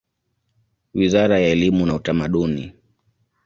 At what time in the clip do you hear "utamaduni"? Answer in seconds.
1.95-2.73